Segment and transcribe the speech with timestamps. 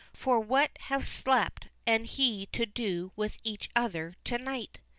[0.13, 4.79] For what have sleep and he to do with each other to night?